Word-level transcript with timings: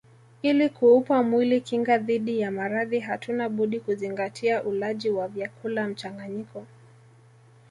Ili 0.41 0.69
kuupa 0.69 1.23
mwili 1.23 1.61
kinga 1.61 1.97
dhidi 1.97 2.39
ya 2.39 2.51
maradhi 2.51 2.99
hatuna 2.99 3.49
budi 3.49 3.79
kuzingatia 3.79 4.63
ulaji 4.63 5.09
wa 5.09 5.27
vyakula 5.27 5.87
mchanganyiko 5.87 6.65